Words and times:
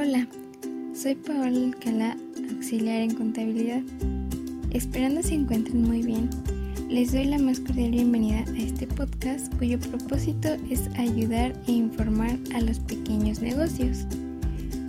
Hola, 0.00 0.28
soy 0.94 1.16
Paola 1.16 1.48
Alcalá, 1.48 2.16
auxiliar 2.52 3.00
en 3.00 3.16
contabilidad. 3.16 3.82
Esperando 4.70 5.24
se 5.24 5.34
encuentren 5.34 5.82
muy 5.82 6.02
bien, 6.02 6.30
les 6.88 7.10
doy 7.10 7.24
la 7.24 7.36
más 7.36 7.58
cordial 7.58 7.90
bienvenida 7.90 8.44
a 8.46 8.58
este 8.58 8.86
podcast 8.86 9.52
cuyo 9.56 9.76
propósito 9.80 10.50
es 10.70 10.86
ayudar 10.96 11.52
e 11.66 11.72
informar 11.72 12.38
a 12.54 12.60
los 12.60 12.78
pequeños 12.78 13.40
negocios. 13.40 14.06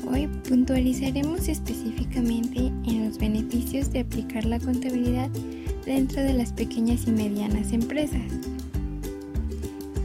Hoy 0.07 0.27
puntualizaremos 0.47 1.47
específicamente 1.47 2.67
en 2.85 3.07
los 3.07 3.17
beneficios 3.17 3.91
de 3.91 4.01
aplicar 4.01 4.45
la 4.45 4.59
contabilidad 4.59 5.31
dentro 5.87 6.21
de 6.21 6.33
las 6.33 6.53
pequeñas 6.53 7.07
y 7.07 7.11
medianas 7.13 7.73
empresas. 7.73 8.31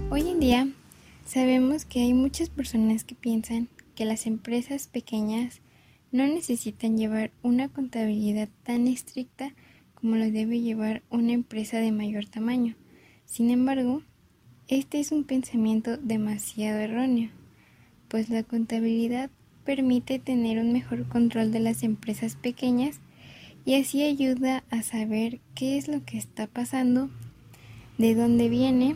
Hoy 0.09 0.31
en 0.31 0.41
día 0.41 0.67
sabemos 1.27 1.85
que 1.85 2.01
hay 2.01 2.15
muchas 2.15 2.49
personas 2.49 3.05
que 3.05 3.15
piensan 3.15 3.69
que 3.95 4.05
las 4.05 4.27
empresas 4.27 4.89
pequeñas 4.89 5.61
no 6.13 6.27
necesitan 6.27 6.97
llevar 6.97 7.33
una 7.43 7.69
contabilidad 7.69 8.49
tan 8.63 8.87
estricta 8.87 9.53
como 9.95 10.17
lo 10.17 10.31
debe 10.31 10.61
llevar 10.61 11.03
una 11.11 11.33
empresa 11.33 11.79
de 11.79 11.91
mayor 11.91 12.27
tamaño. 12.27 12.77
Sin 13.25 13.51
embargo, 13.51 14.03
este 14.69 15.01
es 15.01 15.13
un 15.13 15.25
pensamiento 15.25 15.97
demasiado 15.97 16.79
erróneo, 16.79 17.31
pues 18.09 18.29
la 18.31 18.43
contabilidad 18.43 19.31
permite 19.65 20.19
tener 20.19 20.59
un 20.59 20.73
mejor 20.73 21.09
control 21.09 21.51
de 21.53 21.61
las 21.61 21.83
empresas 21.83 22.37
pequeñas 22.37 23.01
y 23.65 23.75
así 23.75 24.03
ayuda 24.03 24.63
a 24.71 24.83
saber 24.83 25.41
qué 25.55 25.79
es 25.79 25.89
lo 25.89 26.05
que 26.05 26.19
está 26.19 26.47
pasando, 26.47 27.11
de 27.99 28.15
dónde 28.15 28.49
viene, 28.49 28.95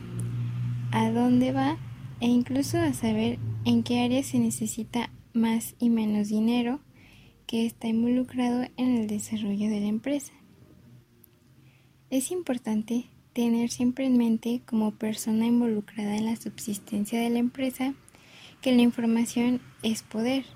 a 0.92 1.10
dónde 1.10 1.52
va 1.52 1.78
e 2.20 2.26
incluso 2.26 2.78
a 2.78 2.92
saber 2.92 3.38
en 3.68 3.82
qué 3.82 4.00
área 4.00 4.22
se 4.22 4.38
necesita 4.38 5.12
más 5.34 5.74
y 5.78 5.90
menos 5.90 6.28
dinero 6.28 6.80
que 7.46 7.66
está 7.66 7.86
involucrado 7.86 8.66
en 8.78 8.96
el 8.96 9.06
desarrollo 9.08 9.68
de 9.68 9.80
la 9.80 9.88
empresa. 9.88 10.32
Es 12.08 12.30
importante 12.30 13.10
tener 13.34 13.68
siempre 13.68 14.06
en 14.06 14.16
mente 14.16 14.62
como 14.64 14.92
persona 14.92 15.44
involucrada 15.44 16.16
en 16.16 16.24
la 16.24 16.36
subsistencia 16.36 17.20
de 17.20 17.28
la 17.28 17.40
empresa 17.40 17.92
que 18.62 18.72
la 18.72 18.80
información 18.80 19.60
es 19.82 20.02
poder 20.02 20.46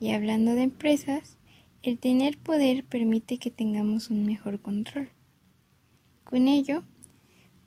y 0.00 0.10
hablando 0.10 0.56
de 0.56 0.64
empresas, 0.64 1.38
el 1.84 1.98
tener 1.98 2.36
poder 2.36 2.82
permite 2.82 3.38
que 3.38 3.52
tengamos 3.52 4.10
un 4.10 4.26
mejor 4.26 4.60
control. 4.60 5.10
Con 6.24 6.48
ello, 6.48 6.82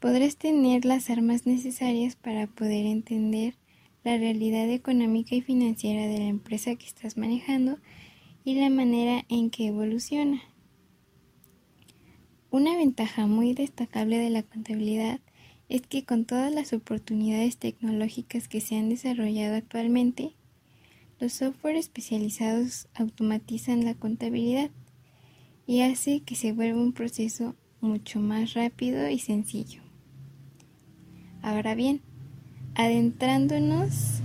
podrás 0.01 0.35
tener 0.35 0.83
las 0.83 1.09
armas 1.09 1.45
necesarias 1.45 2.17
para 2.17 2.47
poder 2.47 2.85
entender 2.85 3.58
la 4.09 4.17
realidad 4.17 4.67
económica 4.71 5.35
y 5.35 5.41
financiera 5.41 6.07
de 6.07 6.17
la 6.17 6.25
empresa 6.25 6.75
que 6.75 6.87
estás 6.87 7.15
manejando 7.15 7.77
y 8.43 8.55
la 8.55 8.71
manera 8.71 9.23
en 9.29 9.51
que 9.51 9.67
evoluciona. 9.67 10.41
Una 12.49 12.75
ventaja 12.75 13.27
muy 13.27 13.53
destacable 13.53 14.17
de 14.17 14.31
la 14.31 14.41
contabilidad 14.41 15.19
es 15.67 15.83
que 15.83 16.05
con 16.05 16.25
todas 16.25 16.51
las 16.51 16.73
oportunidades 16.73 17.57
tecnológicas 17.57 18.47
que 18.47 18.61
se 18.61 18.77
han 18.77 18.89
desarrollado 18.89 19.55
actualmente, 19.55 20.33
los 21.19 21.33
software 21.33 21.75
especializados 21.75 22.87
automatizan 22.95 23.85
la 23.85 23.93
contabilidad 23.93 24.71
y 25.67 25.81
hace 25.81 26.21
que 26.21 26.33
se 26.33 26.51
vuelva 26.51 26.81
un 26.81 26.93
proceso 26.93 27.55
mucho 27.79 28.19
más 28.19 28.55
rápido 28.55 29.07
y 29.07 29.19
sencillo. 29.19 29.83
Ahora 31.43 31.75
bien, 31.75 32.01
adentrándonos 32.79 34.21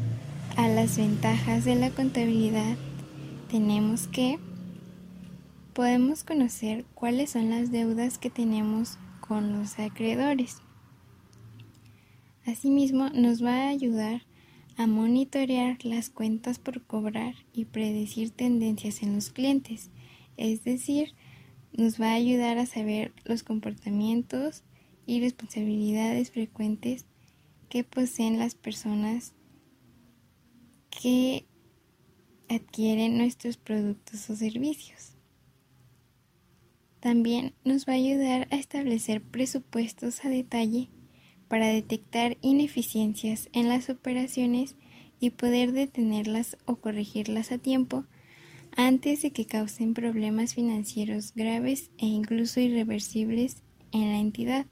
a 0.57 0.69
las 0.69 0.97
ventajas 0.97 1.65
de 1.65 1.75
la 1.75 1.91
contabilidad, 1.91 2.77
tenemos 3.51 4.07
que 4.07 4.39
podemos 5.73 6.23
conocer 6.23 6.85
cuáles 6.95 7.31
son 7.31 7.51
las 7.51 7.73
deudas 7.73 8.17
que 8.17 8.31
tenemos 8.31 8.97
con 9.19 9.59
los 9.59 9.81
acreedores. 9.81 10.59
Asimismo, 12.47 13.11
nos 13.11 13.45
va 13.45 13.65
a 13.65 13.71
ayudar 13.71 14.23
a 14.77 14.87
monitorear 14.87 15.85
las 15.85 16.09
cuentas 16.09 16.61
por 16.61 16.81
cobrar 16.87 17.35
y 17.53 17.65
predecir 17.65 18.31
tendencias 18.31 19.03
en 19.03 19.17
los 19.17 19.31
clientes, 19.31 19.91
es 20.37 20.63
decir, 20.63 21.09
nos 21.73 22.01
va 22.01 22.13
a 22.13 22.15
ayudar 22.15 22.59
a 22.59 22.67
saber 22.67 23.15
los 23.25 23.43
comportamientos 23.43 24.63
y 25.07 25.21
responsabilidades 25.21 26.31
frecuentes 26.31 27.05
que 27.75 27.83
poseen 27.83 28.39
las 28.39 28.55
personas 28.55 29.35
que 30.91 31.45
adquieren 32.49 33.19
nuestros 33.19 33.57
productos 33.57 34.31
o 34.31 34.37
servicios. 34.37 35.17
También 37.01 37.53
nos 37.65 37.89
va 37.89 37.95
a 37.95 37.97
ayudar 37.97 38.47
a 38.53 38.55
establecer 38.55 39.23
presupuestos 39.23 40.25
a 40.25 40.29
detalle 40.29 40.89
para 41.49 41.67
detectar 41.67 42.37
ineficiencias 42.43 43.49
en 43.53 43.69
las 43.69 43.91
operaciones 43.91 44.77
y 45.19 45.31
poder 45.31 45.73
detenerlas 45.73 46.57
o 46.67 46.77
corregirlas 46.77 47.51
a 47.51 47.59
tiempo 47.59 48.05
antes 48.77 49.23
de 49.23 49.33
que 49.33 49.47
causen 49.47 49.95
problemas 49.95 50.55
financieros 50.55 51.35
graves 51.35 51.91
e 51.99 52.07
incluso 52.07 52.61
irreversibles 52.61 53.65
en 53.91 54.13
la 54.13 54.21
entidad. 54.21 54.67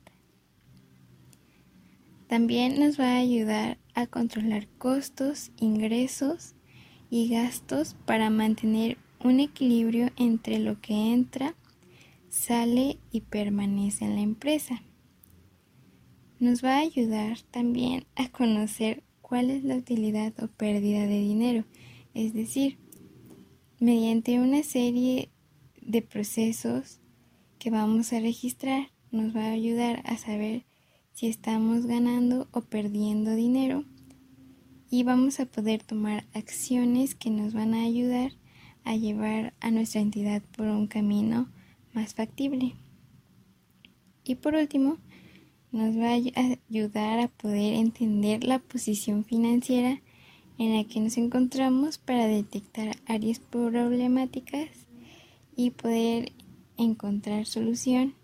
También 2.33 2.81
nos 2.81 2.99
va 2.99 3.13
a 3.13 3.19
ayudar 3.19 3.77
a 3.93 4.07
controlar 4.07 4.67
costos, 4.79 5.51
ingresos 5.59 6.55
y 7.11 7.29
gastos 7.29 7.95
para 8.07 8.31
mantener 8.31 8.97
un 9.23 9.39
equilibrio 9.39 10.09
entre 10.17 10.59
lo 10.59 10.81
que 10.81 11.13
entra, 11.13 11.55
sale 12.31 12.97
y 13.11 13.21
permanece 13.21 14.07
en 14.07 14.15
la 14.15 14.23
empresa. 14.23 14.83
Nos 16.39 16.65
va 16.65 16.77
a 16.77 16.81
ayudar 16.81 17.43
también 17.51 18.07
a 18.17 18.31
conocer 18.31 19.03
cuál 19.21 19.51
es 19.51 19.63
la 19.63 19.77
utilidad 19.77 20.33
o 20.43 20.47
pérdida 20.47 21.01
de 21.01 21.21
dinero, 21.21 21.67
es 22.15 22.33
decir, 22.33 22.79
mediante 23.79 24.41
una 24.41 24.63
serie 24.63 25.29
de 25.83 26.01
procesos 26.01 26.99
que 27.59 27.69
vamos 27.69 28.11
a 28.15 28.21
registrar, 28.21 28.91
nos 29.11 29.37
va 29.37 29.49
a 29.49 29.53
ayudar 29.53 30.01
a 30.07 30.17
saber 30.17 30.65
si 31.13 31.27
estamos 31.29 31.87
ganando 31.87 32.49
o 32.53 32.63
perdiendo 32.63 33.35
dinero 33.35 33.85
y 34.91 35.05
vamos 35.05 35.41
a 35.41 35.47
poder 35.47 35.83
tomar 35.83 36.25
acciones 36.35 37.15
que 37.15 37.31
nos 37.31 37.55
van 37.55 37.75
a 37.75 37.83
ayudar 37.83 38.33
a 38.85 38.97
llevar 38.97 39.55
a 39.61 39.71
nuestra 39.71 40.01
entidad 40.01 40.43
por 40.57 40.67
un 40.67 40.87
camino 40.87 41.49
más 41.95 42.15
factible. 42.15 42.75
Y 44.25 44.37
por 44.37 44.55
último, 44.55 44.99
nos 45.71 45.97
va 45.97 46.11
a 46.11 46.59
ayudar 46.69 47.21
a 47.21 47.29
poder 47.29 47.75
entender 47.75 48.45
la 48.45 48.59
posición 48.59 49.25
financiera 49.25 50.01
en 50.59 50.77
la 50.77 50.85
que 50.85 51.01
nos 51.01 51.17
encontramos 51.17 51.99
para 51.99 52.27
detectar 52.27 52.97
áreas 53.07 53.39
problemáticas 53.39 54.69
y 55.57 55.71
poder 55.71 56.33
encontrar 56.77 57.47
solución 57.47 58.15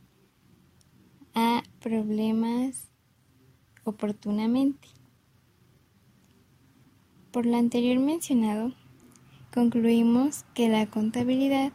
problemas 1.80 2.88
oportunamente. 3.84 4.88
Por 7.30 7.46
lo 7.46 7.56
anterior 7.56 7.98
mencionado, 7.98 8.72
concluimos 9.52 10.44
que 10.54 10.68
la 10.68 10.86
contabilidad 10.86 11.72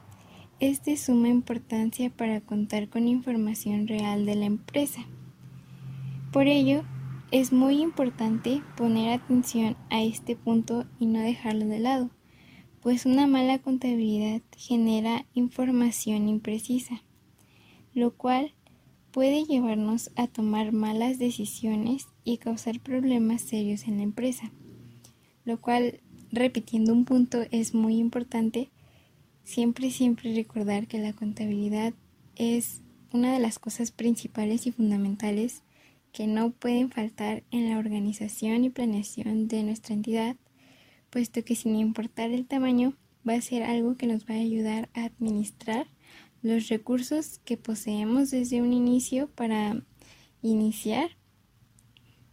es 0.60 0.84
de 0.84 0.98
suma 0.98 1.30
importancia 1.30 2.10
para 2.10 2.42
contar 2.42 2.90
con 2.90 3.08
información 3.08 3.88
real 3.88 4.26
de 4.26 4.36
la 4.36 4.46
empresa 4.46 5.06
por 6.34 6.48
ello, 6.48 6.84
es 7.30 7.54
muy 7.54 7.80
importante 7.80 8.64
poner 8.76 9.12
atención 9.12 9.78
a 9.92 10.02
este 10.02 10.36
punto 10.36 10.86
y 10.98 11.06
no 11.06 11.20
dejarlo 11.20 11.68
de 11.68 11.78
lado, 11.78 12.10
pues 12.82 13.06
una 13.06 13.28
mala 13.28 13.60
contabilidad 13.60 14.42
genera 14.58 15.28
información 15.36 16.28
imprecisa, 16.28 17.04
lo 17.94 18.16
cual 18.16 18.56
puede 19.14 19.46
llevarnos 19.46 20.10
a 20.16 20.26
tomar 20.26 20.72
malas 20.72 21.20
decisiones 21.20 22.08
y 22.24 22.40
causar 22.40 22.80
problemas 22.80 23.42
serios 23.44 23.88
en 23.88 23.98
la 23.98 24.04
empresa, 24.04 24.52
lo 25.46 25.62
cual, 25.62 26.02
repitiendo 26.32 26.92
un 26.92 27.06
punto, 27.06 27.44
es 27.52 27.76
muy 27.76 27.98
importante. 27.98 28.72
Siempre, 29.44 29.92
siempre 29.92 30.34
recordar 30.34 30.88
que 30.88 30.98
la 30.98 31.14
contabilidad 31.14 31.94
es 32.36 32.82
una 33.14 33.32
de 33.32 33.40
las 33.40 33.60
cosas 33.60 33.92
principales 33.92 34.66
y 34.66 34.72
fundamentales 34.72 35.62
que 36.12 36.26
no 36.26 36.50
pueden 36.50 36.90
faltar 36.90 37.44
en 37.52 37.70
la 37.70 37.78
organización 37.78 38.64
y 38.64 38.72
planeación 38.72 39.48
de 39.48 39.62
nuestra 39.62 39.94
entidad, 39.94 40.38
puesto 41.12 41.46
que 41.46 41.56
sin 41.56 41.76
importar 41.76 42.32
el 42.32 42.48
tamaño, 42.48 42.96
va 43.28 43.36
a 43.36 43.42
ser 43.42 43.62
algo 43.62 43.96
que 43.96 44.08
nos 44.08 44.26
va 44.26 44.34
a 44.34 44.40
ayudar 44.40 44.90
a 44.96 45.06
administrar 45.06 45.86
los 46.44 46.68
recursos 46.68 47.40
que 47.46 47.56
poseemos 47.58 48.30
desde 48.30 48.62
un 48.62 48.74
inicio 48.74 49.28
para 49.28 49.82
iniciar, 50.42 51.12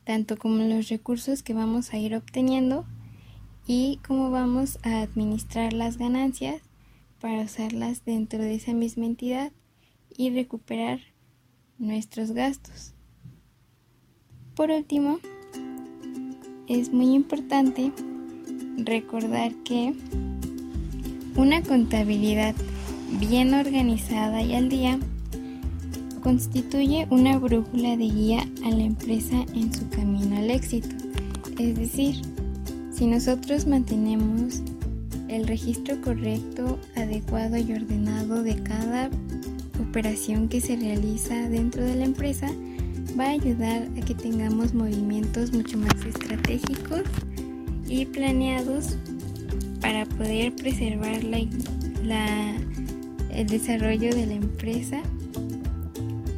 tanto 0.04 0.36
como 0.36 0.64
los 0.64 0.88
recursos 0.88 1.44
que 1.44 1.54
vamos 1.54 1.94
a 1.94 1.98
ir 1.98 2.16
obteniendo 2.16 2.84
y 3.66 4.00
cómo 4.06 4.30
vamos 4.32 4.80
a 4.82 5.00
administrar 5.00 5.72
las 5.72 5.96
ganancias 5.96 6.60
para 7.20 7.42
usarlas 7.42 8.04
dentro 8.04 8.40
de 8.40 8.56
esa 8.56 8.74
misma 8.74 9.06
entidad 9.06 9.52
y 10.16 10.30
recuperar 10.30 10.98
nuestros 11.78 12.32
gastos. 12.32 12.94
Por 14.56 14.72
último, 14.72 15.20
es 16.66 16.92
muy 16.92 17.14
importante 17.14 17.92
recordar 18.76 19.54
que 19.62 19.94
una 21.36 21.62
contabilidad 21.62 22.56
bien 23.18 23.54
organizada 23.54 24.42
y 24.42 24.54
al 24.54 24.68
día 24.68 24.98
constituye 26.22 27.06
una 27.10 27.38
brújula 27.38 27.96
de 27.96 28.04
guía 28.04 28.46
a 28.64 28.70
la 28.70 28.84
empresa 28.84 29.44
en 29.54 29.72
su 29.72 29.88
camino 29.88 30.36
al 30.36 30.50
éxito. 30.50 30.88
Es 31.58 31.76
decir, 31.76 32.16
si 32.92 33.06
nosotros 33.06 33.66
mantenemos 33.66 34.62
el 35.28 35.46
registro 35.46 36.00
correcto, 36.00 36.78
adecuado 36.96 37.56
y 37.56 37.72
ordenado 37.72 38.42
de 38.42 38.62
cada 38.62 39.10
operación 39.80 40.48
que 40.48 40.60
se 40.60 40.76
realiza 40.76 41.48
dentro 41.48 41.82
de 41.82 41.96
la 41.96 42.04
empresa, 42.04 42.48
va 43.18 43.26
a 43.26 43.30
ayudar 43.30 43.88
a 43.96 44.04
que 44.04 44.14
tengamos 44.14 44.74
movimientos 44.74 45.52
mucho 45.52 45.78
más 45.78 45.94
estratégicos 46.04 47.02
y 47.88 48.06
planeados 48.06 48.96
para 49.80 50.06
poder 50.06 50.54
preservar 50.54 51.24
la, 51.24 52.54
el 53.34 53.46
desarrollo 53.46 54.14
de 54.14 54.26
la 54.26 54.34
empresa 54.34 55.02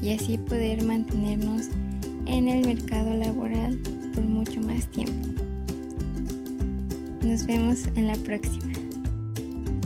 y 0.00 0.12
así 0.12 0.38
poder 0.38 0.82
mantenernos 0.84 1.68
en 2.26 2.48
el 2.48 2.66
mercado 2.66 3.14
laboral 3.14 3.78
por 4.14 4.24
mucho 4.24 4.60
más 4.60 4.86
tiempo. 4.88 5.28
Nos 7.22 7.46
vemos 7.46 7.86
en 7.94 8.08
la 8.08 8.16
próxima. 8.16 8.71